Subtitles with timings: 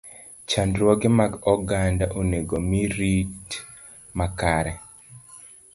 [0.49, 3.49] Chandruoge mag oganda onego omi rit
[4.17, 4.73] makare.